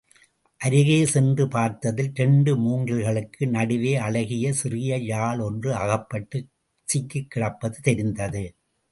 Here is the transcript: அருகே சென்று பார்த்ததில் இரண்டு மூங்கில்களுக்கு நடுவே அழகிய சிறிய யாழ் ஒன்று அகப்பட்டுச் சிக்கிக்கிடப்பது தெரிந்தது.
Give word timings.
அருகே 0.61 1.05
சென்று 1.05 1.45
பார்த்ததில் 1.47 2.09
இரண்டு 2.13 2.55
மூங்கில்களுக்கு 2.55 3.47
நடுவே 3.47 3.95
அழகிய 3.97 4.53
சிறிய 4.53 4.97
யாழ் 5.03 5.39
ஒன்று 5.39 5.69
அகப்பட்டுச் 5.75 6.49
சிக்கிக்கிடப்பது 6.87 7.77
தெரிந்தது. 7.81 8.43